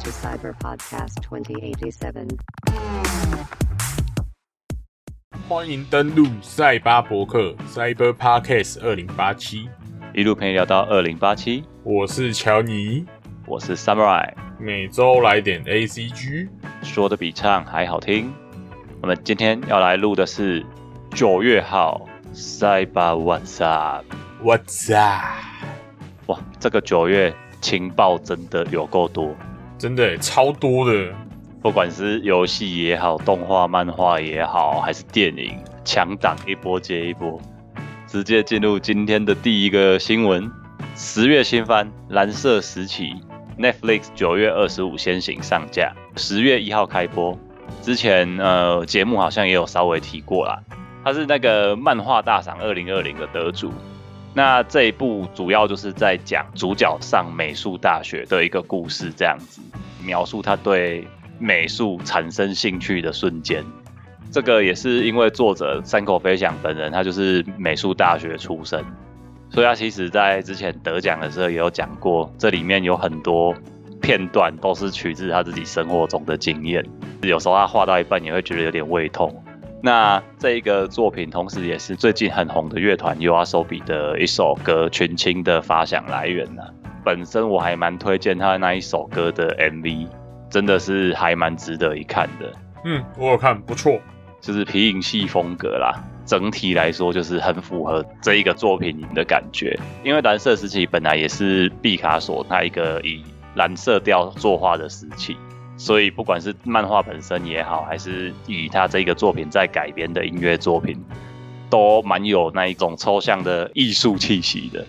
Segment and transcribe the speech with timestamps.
[0.00, 2.38] to Cyber Podcast 2087.
[5.46, 9.68] 欢迎登录赛巴博客 Cyber Podcast 二零八七，
[10.14, 13.04] 一路陪你聊到二零八七，我是乔尼，
[13.46, 16.48] 我是 Samurai，每周来点 ACG，
[16.82, 18.32] 说的比唱还好听。
[19.02, 20.64] 我们今天要来录的是
[21.10, 24.06] 九月号 Cyber What's Up。
[24.42, 25.44] What's up？
[26.26, 29.36] 哇，这个九月情报真的有够多，
[29.80, 31.10] 真的超多的，
[31.62, 37.40] 不管是游戏也好，动画、漫画也好，还是电影，强档一波接一波。
[38.06, 40.52] 直接进入今天的第一个新闻：
[40.94, 43.14] 十月新番《蓝色时期》
[43.58, 47.34] ，Netflix 九月二十五先行上架，十月一号开播。
[47.80, 50.60] 之前呃节目好像也有稍微提过啦，
[51.02, 53.72] 它是那个漫画大赏二零二零的得主。
[54.32, 59.60] 那这一部主要就是在讲主角上美术大学的一个故事，这样子
[60.04, 61.06] 描述他对
[61.38, 63.64] 美术产生兴趣的瞬间。
[64.30, 68.84] 这个也是因为作者山口飞翔本人，他就是美术大学出身，
[69.50, 73.52] 所以他其实在之前得奖的时候也有讲过，这里面有很多
[74.00, 76.86] 片段都是取自他自己生活中的经验。
[77.22, 79.42] 有时候他画到一半也会觉得有点胃痛。
[79.82, 86.62] 那这一个作品，同时也是最近很红的乐团 U R SOBI 的一首歌《群青》的发想来源呢、
[87.02, 90.06] 本身我还蛮推荐他那一首歌的 MV，
[90.50, 92.52] 真的是还蛮值得一看的。
[92.84, 93.98] 嗯，我有看，不错，
[94.40, 95.94] 就是皮影戏风格啦。
[96.26, 99.76] 整体来说，就是很符合这一个作品的感觉。
[100.04, 105.36] 因为蓝色时期本来也是毕卡索那一个以蓝色调作画的时期，
[105.80, 111.02] 所以不管是漫画本身也好，还是以他这个作品在改编的音乐作品，
[111.70, 114.84] 都蛮有那一种抽象的艺术气息的。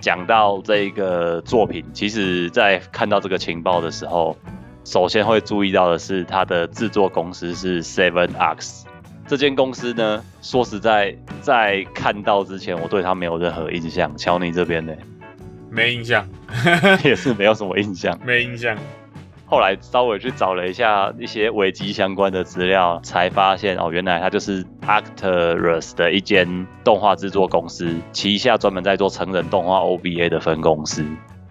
[0.00, 4.36] 讲到这个作品，其实在看到这个情报的时候，
[4.84, 8.84] 首先会注意到的是，它的制作公司是 Seven Arcs。
[9.26, 14.16] 这间公司呢，说实在，在看到之前，我对它没有任何印象。
[14.16, 14.92] 乔尼这边呢，
[15.72, 16.24] 没印象，
[17.02, 18.16] 也是没有什么印象。
[18.24, 18.78] 没印象，
[19.46, 31.04] 后来稍微去找了一下一些维基相关的资料，才发现哦，原来它就是 Actors 的一间动画制作公司，旗下专门在做成人动画 OVA 的分公司。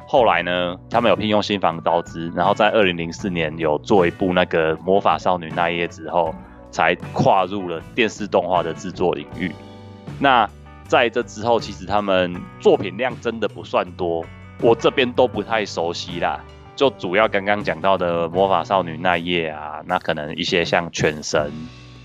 [0.08, 6.34] 后来呢，他们有聘用新房昭之，然后在二零零四年有做一部那个魔法少女奈叶之后，
[6.72, 9.52] 才跨入了电视动画的制作领域。
[10.20, 10.50] 那
[10.88, 14.25] 在这之后，其实他们作品量真的不算多，
[14.62, 16.44] 我这边都不太熟悉啦。
[16.75, 21.51] 就主要刚刚讲到的魔法少女奈叶啊，那可能一些像犬神、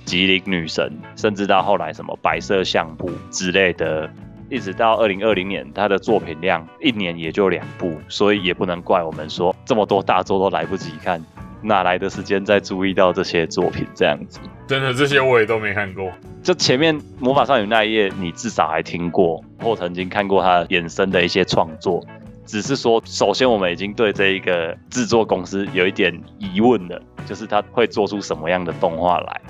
[0.04, 4.10] 吉林女神，甚至到后来什么白色相簿之类的，
[4.50, 11.24] 一直到二零二零年，她的作品量一年也就两部，所以也不能怪我们说这么多大作都来不及看，
[11.62, 14.38] 哪来的时间再注意到这些作品这样子？
[14.66, 16.12] 真的这些我也都没看过。
[16.42, 22.04] 就前面魔法少女那一页，你至少还听过，或曾经看过她衍生的一些创作。
[22.48, 29.41] 只是说，首先我们已经对这一个制作公司有一点疑问了，就是他会做出什么样的动画来。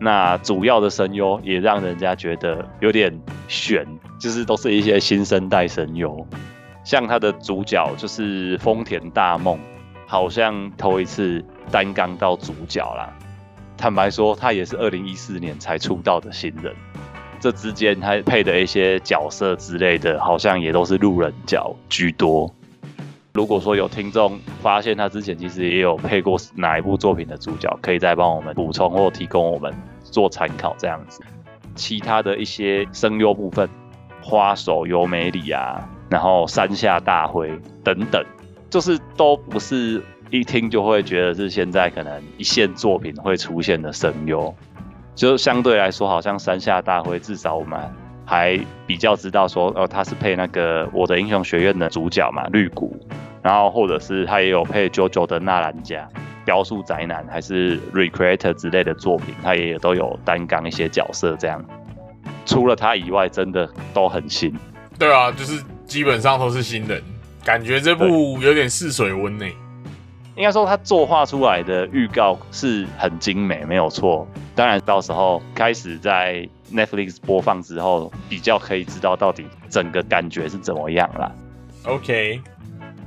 [0.00, 3.12] 那主要的声优也让人家觉得有点
[3.48, 3.86] 悬，
[4.18, 6.26] 就是都是一些新生代声优，
[6.84, 9.58] 像他的主角就是丰田大梦，
[10.06, 13.12] 好像头一次担纲到主角啦。
[13.76, 16.74] 坦白说，他也是二零一四年才出道的新人，
[17.40, 22.52] 这之间他配的一些角色之类的，好像也都是路人角居多。
[23.34, 29.72] 如果说有听众发现他之前其实也有配过哪一部作品的主角，可以再帮我们补充或提供我们
[30.02, 31.20] 做参考这样子。
[31.76, 33.68] 其他的一些声优部分，
[34.20, 37.48] 花手由美里啊，然后山下大辉
[37.84, 38.20] 等等，
[38.68, 44.52] 就是都不是一听就会觉得是现在可能一线作品会出现的声优，
[45.18, 47.76] 就相对来说，好像山下大辉至少我们
[48.24, 48.56] 还
[48.86, 52.96] 比较知道说，哦，他是配那个《我的英雄学院》的主角嘛，绿谷，
[53.42, 56.08] 然后或者是他也有配 JoJo 的纳兰家。
[56.44, 61.62] 雕塑宅男还是 Recreator 之类的作品，他也都有担纲一些角色这样。
[62.46, 64.54] 除了他以外，真的都很新。
[65.00, 67.02] 对啊，就是基本上都是新人，
[67.44, 69.44] 感觉这部有点试水温呢。
[70.36, 74.24] 应该说，他作画出来的预告是很精美，没有错。
[74.58, 76.44] 当然，到时候开始在
[76.74, 81.30] Netflix 播放之后，比较可以知道到底整个感觉是怎么样啦。
[81.84, 82.40] OK，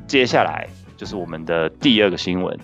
[0.08, 0.66] 接下来
[0.96, 2.58] 就是我们的第二个新闻：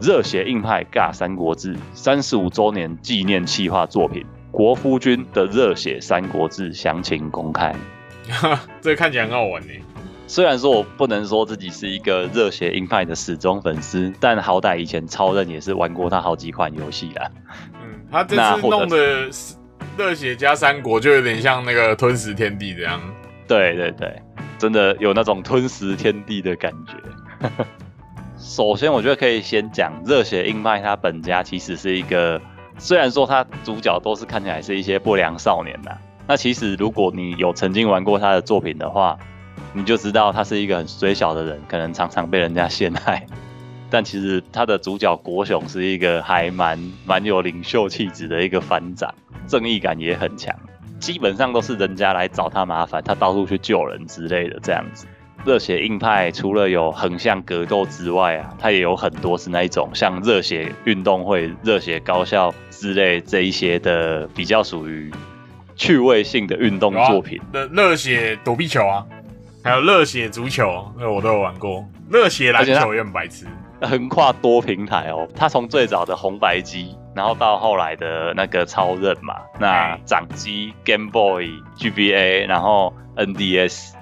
[0.00, 7.74] 热血硬派尬三国志三十五周年纪念企划作品《国夫君的热血三国志》详情公开。
[8.80, 9.74] 这个看起来很好玩呢。
[10.26, 17.28] 虽然说我不能说自己是一个热血硬派的死忠粉丝，但好歹以前超人也是玩过他好几款游戏啦。
[18.10, 19.28] 嗯，他这次弄的
[19.96, 23.00] 热血加三国就有点像那个吞食天地这样。
[23.46, 24.22] 对对对，
[24.58, 26.94] 真的有那种吞食天地的感觉。
[28.38, 32.40] 首先，我觉得可以先讲热血硬派，他本家其实是一个，
[32.78, 35.90] 虽然说他主角都是看起来是一些不良少年呐，
[36.26, 39.18] 那其实如果你有曾经玩过他的作品的话，
[39.72, 43.26] 你就知道他是一个很衰小的人，可能常常被人家陷害。
[43.90, 49.12] 但其实他的主角国雄是一个还蛮蛮有领袖气质的一个反长，
[49.48, 50.54] 正义感也很强。
[51.00, 55.06] 基本上都是人家来找他麻烦，他到处去救人之类的这样子。
[55.42, 65.10] 热血硬派除了有横向格斗之外啊，它也有很多是那一种像热血运动会、热血高校之类这一些的比较属于
[65.76, 67.40] 趣味性的运动作品。
[67.54, 69.06] 热热血躲避球啊，
[69.64, 71.82] 还有热血足球，那我都有玩过。
[72.10, 73.46] 热血篮球也很白痴。
[73.88, 83.92] 横跨多平台哦，它从最早的红白机，然后到后来的那个超任嘛，那哎掌机、Game Boy、GBA，然后 NDS，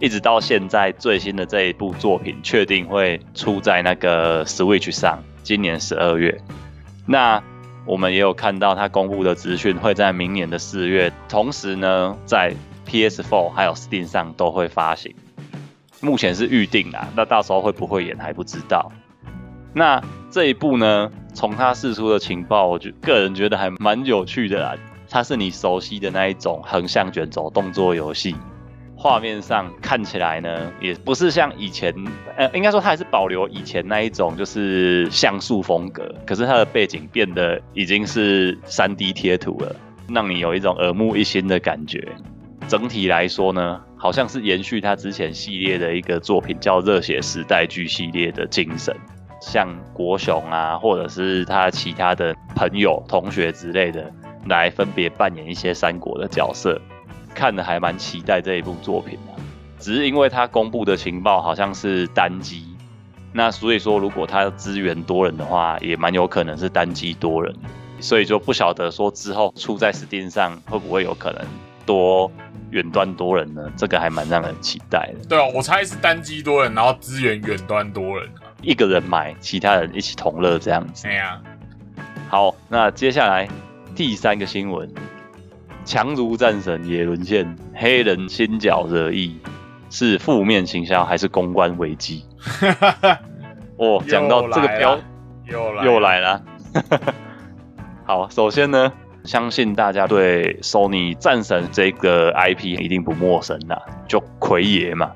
[0.00, 6.38] 一直到现在最新的这一部作品，确定会出在那个 Switch 上，今年十二月。
[7.06, 7.42] 那
[7.84, 12.52] 我们也有看到他公布的资讯，会在明年的四月，同时呢，在
[12.86, 15.14] PS4 还有 Steam 上都会发行。
[16.00, 18.92] 目前是预定啦，那到时候会不会演还不知道。
[19.74, 24.74] 那这一部呢，从它释出的情报，我觉个人觉得还蛮有趣的啦。
[25.08, 28.34] 它是你熟悉的那一种横向卷轴动作游戏，
[28.96, 31.94] 画面上看起来呢，也不是像以前，
[32.36, 39.76] 呃，应该说它还是保留以前那一种就是像素风格，可是它的背景变得已经是三 D 贴图了，
[40.08, 42.08] 让你有一种耳目一新的感觉。
[42.68, 48.96] 整体来说呢，好像是延续他之前系列的一个作品，叫《热血时代剧》系列的精神。
[49.42, 54.08] 像国雄啊，或者是他其他的朋友、同学之类的，
[54.46, 56.80] 来分别扮演一些三国的角色，
[57.34, 59.42] 看的还蛮期待这一部作品的、
[59.80, 62.64] 只是因为他公布的情报好像是单机，
[63.32, 67.52] 那所以说如果他支援多人的话，也蛮有可能是单机多人，
[67.98, 71.44] 所以就不晓得说之后出在 Steam 上会不会有可能
[71.84, 72.30] 多
[72.70, 73.68] 远端多人呢？
[73.76, 75.26] 这个还蛮让人期待的。
[75.28, 78.30] 对啊，我猜是单机多人，然后支援远端多人。
[78.62, 81.08] 一个人买，其他人一起同乐这样子。
[81.08, 81.40] 哎呀，
[82.28, 83.48] 好，那接下来
[83.94, 84.88] 第三个新闻，
[85.84, 89.38] 强如战神也沦陷，黑人新角惹意，
[89.90, 92.24] 是负面行销还是公关危机？
[93.76, 94.98] 哦，讲到这个标
[95.44, 96.42] 又来又来了。
[98.06, 98.92] 好，首先呢，
[99.24, 105.10] 相信大家对 Sony 战神这个 IP 一定不陌生啦，就奎爷嘛。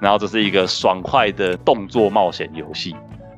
[0.00, 2.96] 然后这是一个爽快的动作冒险游戏。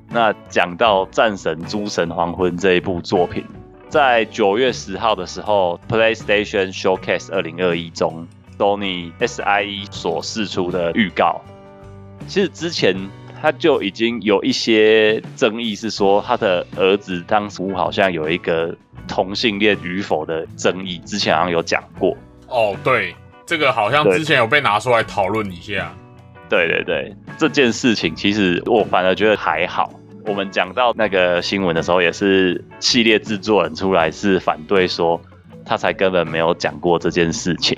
[0.08, 3.44] 那讲到《战神：诸神黄昏》这一部作品，
[3.88, 8.26] 在九月十号的时候，PlayStation Showcase 二零二一中
[8.58, 11.40] ，Sony SIE 所释出的预告，
[12.28, 12.94] 其实之前
[13.40, 18.76] 他就已经有一些争议，是说他的儿子当初好像有一个
[19.08, 22.14] 同性恋与否的争议，之前好像有讲过。
[22.48, 25.92] 哦，对，这个好像之前有被拿出来讨论一下。
[26.48, 29.92] 对对对，这件事情其实我反而觉得还好。
[30.26, 35.20] 我们讲到那个新闻的时候，也是系列制作人出来是反对说，
[35.64, 37.76] 他才根本没有讲过这件事情，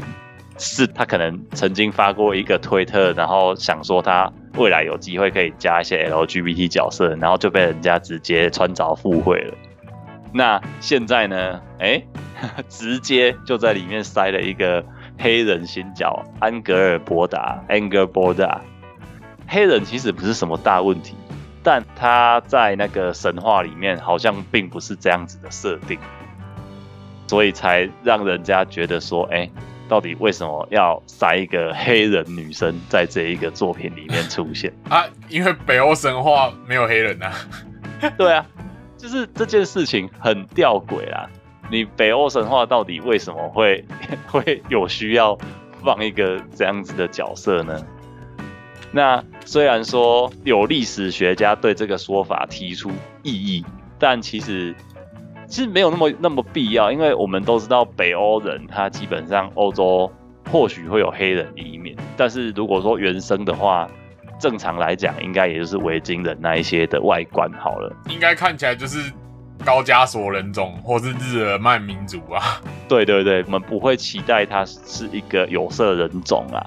[0.58, 9.54] 是他可能曾经发过一个推特，然后想说他未来有机会可以加一些 LGBT 角色，然后就被人家直接穿凿附会了。
[10.32, 11.60] 那现在呢？
[11.78, 12.02] 哎，
[12.68, 14.84] 直接就在里面塞了一个
[15.18, 18.58] 黑人新角安格尔伯达 （Anger Borda）。
[19.46, 21.14] 黑人其实不是什么大问题，
[21.62, 25.98] 但他在那个神话里面好像并不是这样子的设定，
[27.26, 29.48] 所以才让人家觉得说，哎，
[29.88, 34.72] 到底为什么要塞一个黑人女生在这一个作品里面出现？
[34.88, 37.32] 啊，因为北欧神话没有黑人啊。
[38.16, 38.44] 对啊，
[38.96, 41.28] 就是这件事情很吊诡啦。
[41.70, 43.84] 你北欧神话到底为什么会
[44.28, 45.36] 会有需要
[45.82, 47.78] 放一个这样子的角色呢？
[48.92, 52.90] 那虽然说有历史学家对这个说法提出
[53.22, 53.64] 异议，
[53.98, 54.74] 但其实
[55.48, 60.10] 其实没有那么那么必要，因为我们都知道北欧人他基本上欧洲
[60.50, 63.88] 或许会有黑人的一面，但是如果说原生的话，
[64.38, 67.92] 正常来讲应该也就是维京人那一些的外观好了。
[68.08, 69.12] 应该看起来就是
[69.62, 72.62] 高加索人种或是日耳曼民族啊。
[72.88, 76.64] 对对对，我们不会期待他是一个有色人种啊。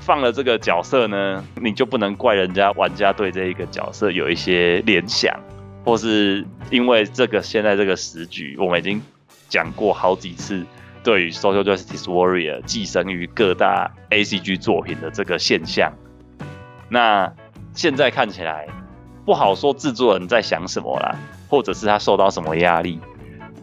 [0.00, 5.38] 放了这个角色呢，你就不能怪人家玩家对这一个角色有一些联想，
[5.84, 9.02] 或是因为这个现在这个时局，我们已经
[9.50, 10.64] 讲过好几次，
[11.04, 15.92] 对于 Social Justice Warrior 寄生于各大 ACG 作品的这个现象，
[16.88, 17.30] 那
[17.74, 18.66] 现在看起来
[19.26, 21.14] 不好说制作人在想什么啦，
[21.48, 23.00] 或者是他受到什么压力，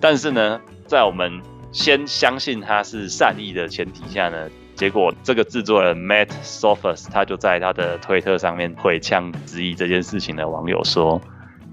[0.01, 4.49] 但是呢，在我们先相信他是善意的前提下呢。
[4.75, 11.21] 结果，这个制作人 Matt Sophus 他就在他的推特上面回呛质疑这件事情的网友说：“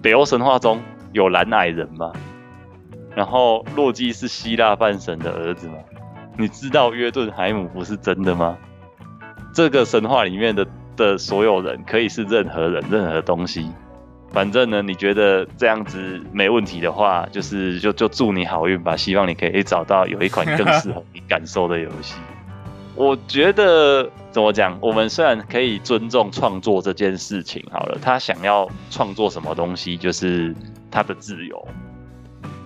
[0.01, 0.81] 北欧神话中
[1.13, 2.13] 有蓝矮人吗？
[3.17, 5.75] 然后洛基是希腊半神的儿子吗？
[6.39, 8.57] 你知道约顿海姆不是真的吗？
[9.53, 10.65] 这个神话里面的
[10.97, 13.69] 的所有人可以是任何人、任何东西。
[14.33, 18.97] 反正呢，你觉得这样子没问题的话，就是就就祝你好运吧。
[18.97, 22.15] 希望你可以找到有一款更适合你感受的游戏。
[22.95, 24.77] ”我觉得怎么讲？
[24.81, 30.55] 我们虽然可以尊重创作这件事情，好了，他想要创作什么东西就是
[30.91, 31.69] 他的自由。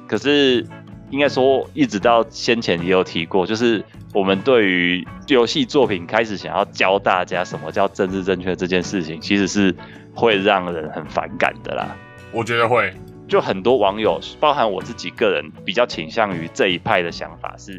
[0.09, 0.67] 可是
[1.11, 3.85] 应该说，一直到先前也有提过，就是
[4.17, 9.77] 我们对于游戏作品开始想要教大家什么叫政治正确这件事情，其实是
[10.15, 11.95] 会让人很反感的啦。
[12.33, 12.91] 我觉得会，
[13.29, 17.79] 就很多网友，包含我自己个人，比较倾向于这一派的想法是，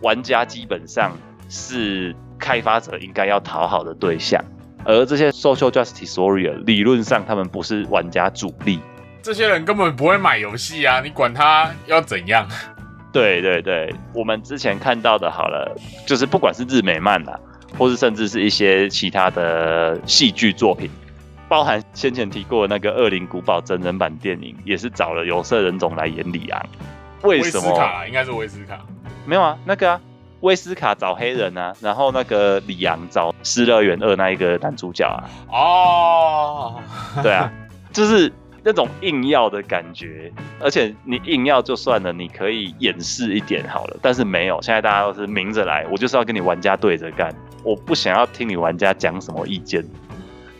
[0.00, 1.12] 玩家基本上。
[1.54, 4.42] 是开发者应该要讨好的对象，
[4.86, 8.80] 而这些 social justice warrior 理论上他们不是玩家主力，
[9.20, 12.48] 这些人根本不会买游戏啊，你管他要怎样？
[13.12, 15.76] 对对对，我们之前看到的，好了，
[16.06, 17.38] 就是不管是日美漫啊，
[17.78, 20.90] 或是甚至是一些其他的戏剧作品，
[21.48, 26.66] 包含先前提过那个《恶灵古堡》真人版电影，也是找了有色人种来演李昂。
[27.22, 28.06] 为什么？
[28.06, 28.80] 应该是威斯卡？
[29.26, 30.00] 没有啊，那个啊。
[30.40, 35.22] 威斯卡找黑人啊，然后那个李昂找《失乐园二》那一个男主角啊。
[35.48, 36.82] 哦，
[37.22, 37.48] 对啊，
[37.92, 38.32] 就是
[38.64, 49.84] 那种硬要的感觉，而且你硬要就算了，你可以掩饰一点好了，但是没有，现在大家都是明着来，我就是要跟你玩家对着干，我不想要听你玩家讲什么意见，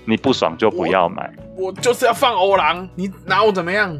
[0.04, 3.97] 你不爽就不要买，我就是要放欧狼，你拿我怎么样？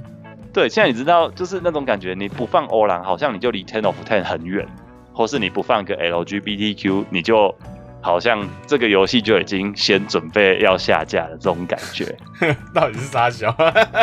[0.53, 4.67] 对，现在你知道就是那种感觉，你不放欧狼，好像你就离 Ten of Ten 很远。
[5.15, 7.55] 或是你不放个 LGBTQ，你就
[8.03, 12.15] 好像这个游戏就已经先准备要下架了，这种感觉，
[12.75, 13.57] 到底是啥小？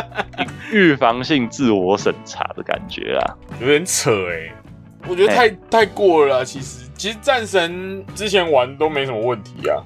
[0.72, 4.52] 预防性自我审查的感觉啊，有点扯哎，
[5.08, 6.46] 我觉得太太过了。
[6.46, 9.84] 其实，其实战神之前玩都没什么问题啊。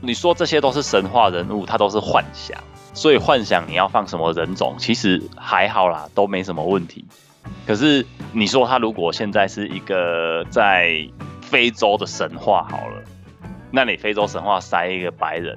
[0.00, 2.56] 你说这些都是神话人物，它都是幻想，
[2.94, 7.04] 所以幻想你要放什么人种，其实还好啦，都没什么问题。
[7.66, 11.08] 可是你说他如果现在是一个在
[11.40, 13.02] 非洲的神话好了，
[13.70, 15.56] 那你非洲神话塞一个白人，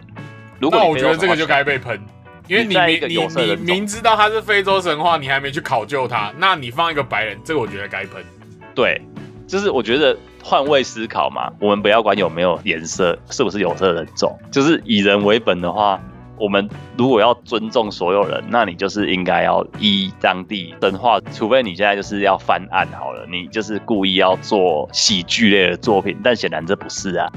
[0.59, 1.99] 如果我觉得这个就该被喷，
[2.47, 2.75] 因为你
[3.07, 8.23] 你你明知道他是非洲神话，你还没去考究他，那你放一个白人，这个我觉得该喷。
[8.75, 9.01] 对，
[9.47, 15.99] 就是我觉得换位思考嘛，我们不要管有没有颜色，是不是有色人种，就是以人为本的话。
[16.37, 27.31] 我们如果要尊重所有人，那你就是应该要依当地神话，除非你现在就是要翻案好了，你就是故意要做喜剧类的作品，但显然这不是啊。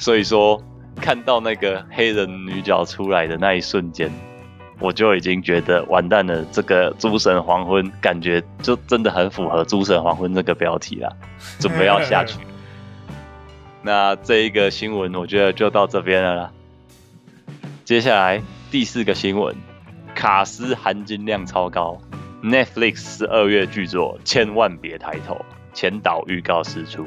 [0.00, 0.58] 所以说，
[0.96, 4.10] 看到那个黑人女角出来的那一瞬间，
[4.78, 6.42] 我就已经觉得完蛋了。
[6.50, 11.14] 这个诸神黄昏感觉就真的很符合诸神黄昏这个标题了，
[11.60, 12.38] 准备要下去。
[13.82, 16.52] 那这一个新闻，我觉得就到这边了啦。
[17.84, 18.40] 接下来
[18.70, 19.54] 第四个新闻，
[20.14, 22.00] 卡斯含金量超高
[22.42, 27.06] ，Netflix 十二月巨作，千万别抬头，前导预告释出，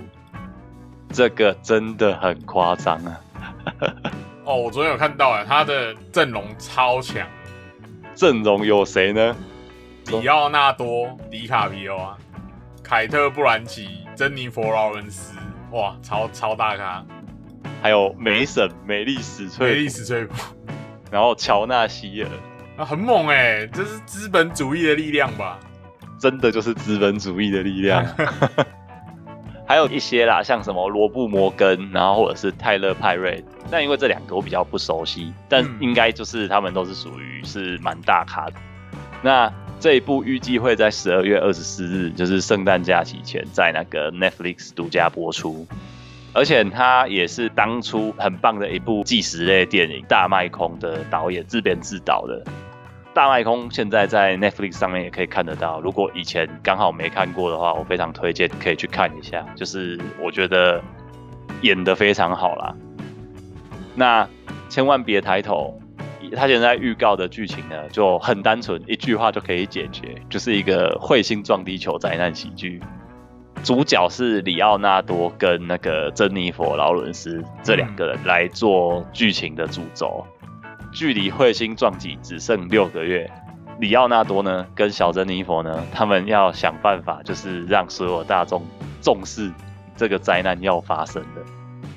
[1.13, 3.21] 这个真的很夸张啊！
[4.43, 7.25] 哦，我昨天有看到啊，他的阵容超强，
[8.15, 9.35] 阵容有谁呢？
[10.05, 12.17] 迪奥纳多、迪卡皮欧啊，
[12.83, 15.37] 凯特·布兰奇、珍妮佛·劳伦斯，
[15.71, 17.05] 哇，超超大咖！
[17.81, 20.35] 还有梅婶、美丽史翠、美丽史翠普。
[21.11, 22.29] 然后乔纳希尔
[22.77, 25.59] 啊，很猛哎，这是资本主义的力量吧？
[26.19, 28.03] 真的就是资本主义的力量。
[29.73, 38.53] 还有一些啦，像什么罗布摩根，然后或者是泰勒派瑞，但因为这两个我比较不熟悉，但应该就是他们都是属于是蛮大咖的。
[39.23, 45.65] 那这一部预计会在十二月二十四日，就是圣诞假期前，在那个 Netflix 独家播出。
[46.33, 52.43] 而且他也是当初很棒的一部纪实类电影《大麦空》的导演自编自导的，
[53.13, 55.79] 《大麦空》现在在 Netflix 上面也可以看得到。
[55.81, 59.45] 如果以前刚好没看过的话，我非常推荐可以去看一下。
[59.55, 60.81] 就是我觉得
[61.61, 62.75] 演得非常好啦。
[63.93, 64.27] 那
[64.67, 65.79] 千万别抬头，
[66.35, 72.81] 他现在预告的剧情呢就很单纯，一句话就可以解决，就是一个彗星撞地球灾难喜剧。
[73.63, 80.25] 主角是里奥纳多跟那个珍妮佛劳伦斯这两个人来做剧情的主轴。
[80.93, 83.29] 距离彗星撞击只剩六个月，
[83.79, 88.63] 里奥纳多呢跟小珍妮佛呢，他们要想办法，就是让所有大众
[89.01, 89.51] 重视
[89.97, 91.41] 这个灾难要发生的，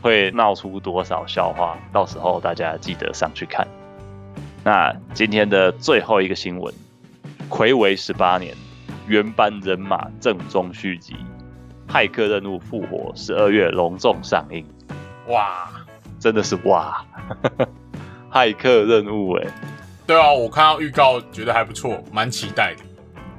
[0.01, 3.69] 会闹出多少笑话，到时候大家记得上去看。
[4.65, 6.73] 那今天的最后一个新闻，
[7.51, 8.55] 魁违十八年，
[9.07, 11.15] 原班人马正宗续集。
[11.87, 14.67] 骇客任务复活，十二月隆重上映。
[15.29, 15.71] 哇，
[16.19, 17.05] 真的是哇！
[18.37, 19.47] 骇客任务哎，
[20.07, 22.83] 对啊，我看到预告觉得还不错，蛮期待的。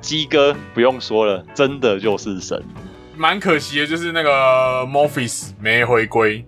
[0.01, 2.59] 鸡哥不用说了，真的就是神。
[3.15, 6.43] 蛮可惜的，就是那个 Morpheus 没回归。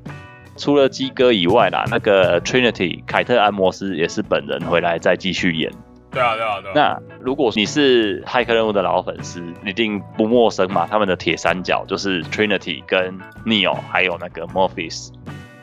[0.57, 5.71] 除了鸡哥以外啦，那个 Trinity 凯特安摩斯也是本人回来再继续演。
[6.09, 6.73] 对啊，对啊，对啊。
[6.73, 10.87] 那如果你是骇客任务的老粉丝，一定不陌生嘛？
[10.89, 13.15] 他们的铁三角就是 Trinity 跟
[13.45, 15.09] Neo，还有那个 Morpheus。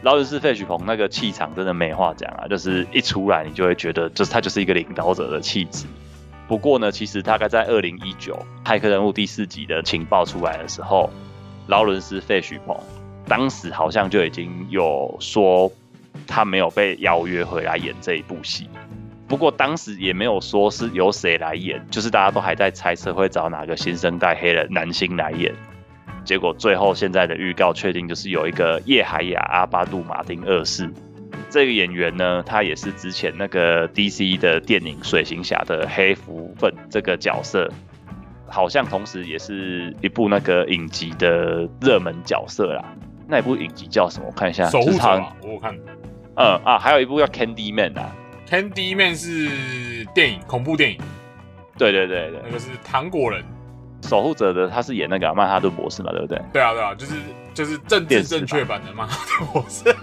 [0.06, 5.84] 劳伦斯·费许鹏那个气场真的没话讲啊，就是一出来你就会觉得，就是他就是一个领导者的气质。
[6.46, 11.10] 不过呢，其实大概在二零一九《骇客任务》第四集的情报出来的时候，
[11.66, 12.78] 劳伦斯·费许鹏
[13.26, 15.72] 当时好像就已经有说
[16.24, 18.70] 他没有被邀约回来演这一部戏。
[19.26, 25.52] 不过当时也没有说是由谁来演，就是大家都还在猜测会找哪个新生代黑人男星来演。
[26.26, 30.90] 结果最后现在的预告确定就是有一个叶海雅·阿巴杜·马丁二世
[31.48, 37.70] 这个演员呢，他也是之前那个 DC 的电影《水行侠》的黑蝠粉这个角色，
[38.48, 42.84] 好像同时也是一部那个影集的热门角色啦。
[43.28, 44.26] 那一部影集叫什么？
[44.26, 45.78] 我看一下，守护者我看。
[46.34, 48.14] 嗯啊，还有一部叫《Candy Man》啊。
[48.50, 50.98] Candy Man 是电影，恐怖电影。
[51.78, 53.44] 对对对对，那个是糖果人。
[54.02, 56.40] 守护者的他是演那个曼哈顿博士嘛，对不对？
[56.52, 57.14] 对啊对啊，就是
[57.54, 59.94] 就是政治正确版的曼哈顿博士。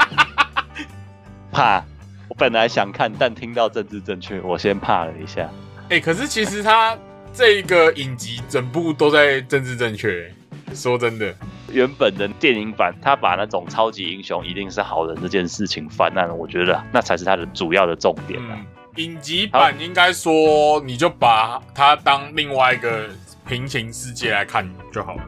[1.51, 1.83] 怕，
[2.27, 5.49] 我本来想看，但听到政治正确，我先怕了一下。
[5.89, 6.97] 哎，可是其实他
[7.31, 10.31] 这个影集整部都在政治正确。
[10.73, 11.31] 说真的，
[11.71, 18.39] 原本的电影版，他把那种超级英雄一定是好人这件事情翻案，我觉得那才是他的主要的重点。
[18.41, 23.07] 嗯，影集版应该说，你就把它当另外一个
[23.47, 25.23] 平行世界来看就好了。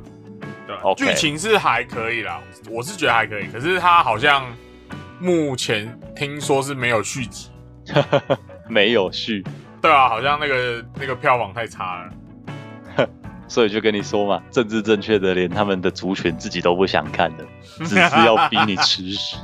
[0.68, 3.48] 对，剧情是还可以啦，我是觉得还可以。
[3.48, 4.46] 可是它好像
[5.20, 7.50] 目前听说是没有续集，
[8.68, 9.44] 没有续。
[9.82, 13.08] 对啊，好像那个那个票房太差了。
[13.48, 17.46] 所以就跟你说嘛，政治正确的连他们的族群自己都不想看的，
[17.86, 19.38] 只是要逼你吃屎。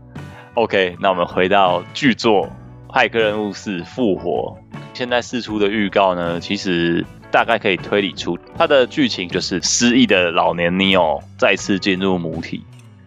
[0.54, 2.46] OK，那我们回到剧作
[2.92, 4.54] 《骇客任务四：复活》，
[4.92, 12.62] 现在释出的预告呢，其实大概可以推理出它的剧情就是失忆的老年 Neo 再次进入母体，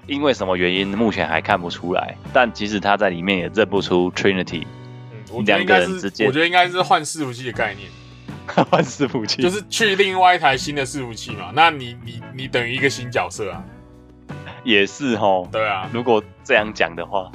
[0.07, 4.63] 因为什么原因目前还看不出来，但其实他在里面也认不出 Trinity，
[5.45, 7.87] 两个人之间，我觉得应该是换伺服器的概念。
[8.69, 11.51] 换伺服器就是去另外一台新的伺服器嘛？
[11.53, 13.63] 那你你你等于一个新角色啊？
[14.63, 15.47] 也是哦。
[15.51, 17.31] 对啊，如果这样讲的话，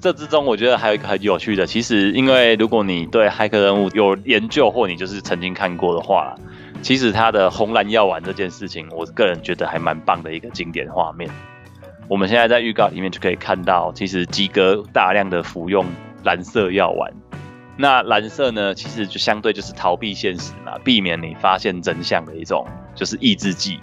[0.00, 6.36] 这之中我觉得还有一个很有趣的，其实因为如果你对骇客任务有研究或你就是曾经看过的话，
[6.82, 11.28] 其实它的红蓝药丸这件事情，我个人觉得还蛮棒的一个经典画面。
[12.08, 15.84] 我们现在在预告里面就可以看到，其实基哥大量的服用
[16.22, 17.12] 蓝色药丸。
[17.76, 18.74] 那蓝色呢？
[18.74, 23.78] 其实就相对就是逃避现实嘛，避免你发现真相的一种，就是抑制剂。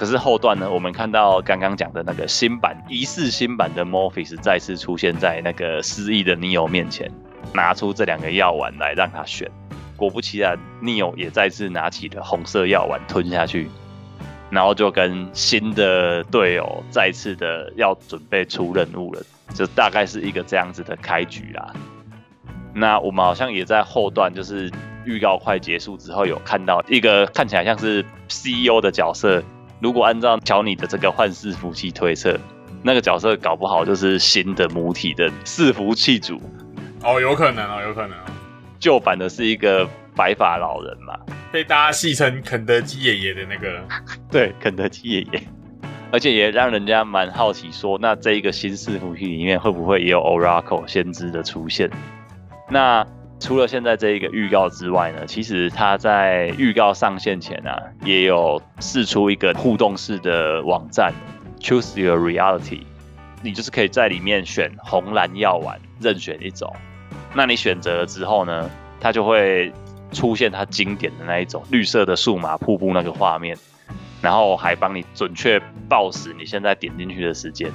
[0.00, 7.12] 可是后段呢，我们看到刚刚讲的那个新版疑似新版的 Morpheus 再次出现在那个失忆的 Neo 面前，
[7.52, 9.50] 拿出这两个药丸来让他选。
[9.98, 13.68] 果不其然，Neo 也再次拿起了红色药丸吞下去，
[14.48, 21.74] 然后就跟新的队友再次的要准备出任务了，就大概是一个这样子的开局啦。
[22.72, 24.72] 那我们好像也在后段，就是
[25.04, 29.44] 预告快结束之后，有看到一个看起来像是 CEO 的角色。
[29.80, 32.38] 如果按照乔尼的这个幻视服器推测，
[32.82, 36.40] 那个角色搞不好就是新的母体的伺服器主。
[37.02, 38.16] 哦，有可能哦，有可能。
[38.78, 41.18] 旧版的是一个白发老人嘛，
[41.50, 43.82] 被大家戏称肯德基爷爷的那个。
[44.30, 45.42] 对，肯德基爷爷。
[46.12, 51.88] 而且也让人家蛮好奇，说那这一个新伺服器里面会不会也有 Oracle 先知的出现？
[52.68, 53.06] 那
[53.40, 57.74] 除了现在这一个预告之外呢，其实它在预告上线前啊，
[58.04, 61.12] 也有试出一个互动式的网站
[61.58, 62.82] ，Choose Your Reality。
[63.42, 66.70] 你就是可以在里面选红蓝药丸，任选一种。
[67.34, 69.72] 那你选择了之后呢，它就会
[70.12, 73.56] 出现它经典的那一种绿色的数码瀑布那个画面，
[74.20, 77.72] 然后还帮你准确报时你现在点进去的时间。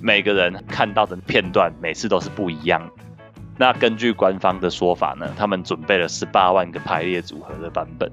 [0.00, 2.90] 每个人看到的片段每次都是不一样。
[3.58, 8.10] 那根据官方的说法呢，他们准备了十八万个排列组合的版本。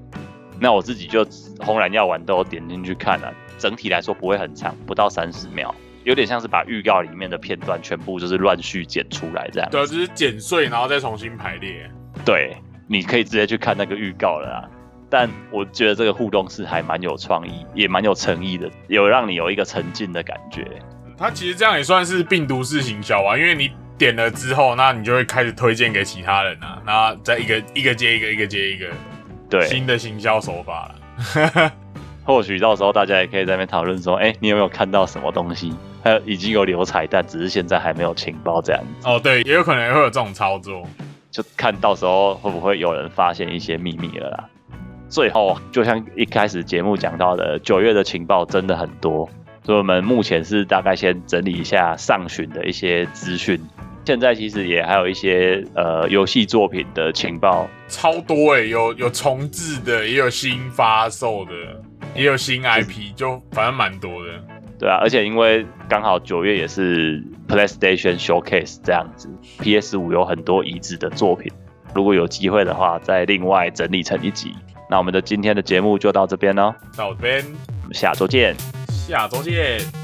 [0.58, 1.26] 那我自己就
[1.58, 9.68] 红蓝药丸都点进去看了，整体来说不会很长，不到三十秒，有点像是把预告里面的片段全部就是乱序剪出来这样。
[9.70, 11.90] 对，就是剪碎然后再重新排列。
[12.24, 14.70] 对，你可以直接去看那个预告了啊。
[15.10, 20.66] 但我觉得这个互动是还蛮有创意，也蛮有诚意的，有让你有一个沉浸的感觉。
[21.16, 28.86] 它其实这样也算是病毒式行销啊，因为你点了之后，那你就会开始推荐给其他人啊，那再一个一个接一个，一个接一个。
[29.50, 31.72] 对新的行销手法了，
[32.24, 35.72] 或许到时候大家也可以在那边讨论说，哎，你有没有看到什么东西？
[36.02, 39.08] 还有已经有留彩蛋，只是现在还没有情报这样子。
[39.08, 40.82] 哦，对，也有可能会有这种操作，
[41.30, 44.48] 就看到时候会不会有人发现一些秘密了啦。
[45.08, 49.28] 最后，就像一开始节目讲到的，九月的情报真的很多，
[49.62, 53.60] 所以我们目前是大概先整理一下上旬的一些资讯。
[54.06, 61.52] 现在其实也还有一些呃游戏作品的情报，超多哎，有有重置的，也有新发售的，
[62.14, 64.32] 也有新 IP，就反正蛮多的。
[64.78, 71.50] 对啊，而且因为刚好九月也是 PlayStation Showcase 这样子，PS 五有很多移植的作品，
[71.94, 74.52] 如果有机会的话，再另外整理成一集。
[74.90, 77.42] 那我们的今天的节目就到这边喽，到这边，
[77.82, 78.54] 我们下周见，
[78.90, 80.03] 下周见。